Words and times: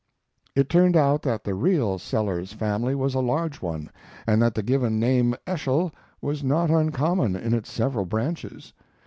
It 0.55 0.67
turned 0.67 0.97
out 0.97 1.21
that 1.21 1.43
the 1.43 1.53
real 1.53 1.99
Sellers 1.99 2.53
family 2.53 2.95
was 2.95 3.13
a 3.13 3.19
large 3.19 3.61
one, 3.61 3.91
and 4.25 4.41
that 4.41 4.55
the 4.55 4.63
given 4.63 4.99
name 4.99 5.35
Eschol 5.45 5.91
was 6.23 6.43
not 6.43 6.71
uncommon 6.71 7.35
in 7.35 7.53
its 7.53 7.71
several 7.71 8.05
branches. 8.05 8.73